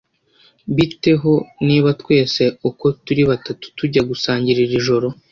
[0.75, 1.33] Bite ho
[1.67, 5.07] niba twese uko turi batatu tujya gusangira iri joro?